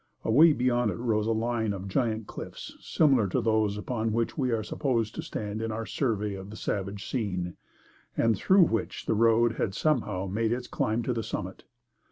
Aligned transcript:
Away 0.23 0.51
beyond 0.53 0.89
it 0.89 0.95
rose 0.97 1.27
a 1.27 1.31
line 1.31 1.73
of 1.73 1.87
giant 1.87 2.25
cliffs 2.25 2.75
similar 2.79 3.27
to 3.27 3.39
those 3.39 3.77
upon 3.77 4.13
which 4.13 4.35
we 4.35 4.49
are 4.49 4.63
supposed 4.63 5.13
to 5.13 5.21
stand 5.21 5.61
in 5.61 5.71
our 5.71 5.85
survey 5.85 6.33
of 6.33 6.49
the 6.49 6.55
savage 6.55 7.07
scene, 7.07 7.55
and 8.17 8.35
through 8.35 8.63
which 8.63 9.05
the 9.05 9.13
road 9.13 9.57
had 9.57 9.75
some 9.75 10.01
how 10.01 10.25
made 10.25 10.51
its 10.53 10.65
climb 10.67 11.03
to 11.03 11.13
the 11.13 11.21
summit. 11.21 11.65